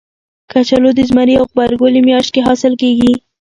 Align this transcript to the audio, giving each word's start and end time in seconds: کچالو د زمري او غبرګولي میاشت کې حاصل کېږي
کچالو 0.51 0.89
د 0.95 0.99
زمري 1.09 1.33
او 1.37 1.45
غبرګولي 1.51 2.01
میاشت 2.07 2.29
کې 2.33 2.41
حاصل 2.47 2.73
کېږي 2.81 3.11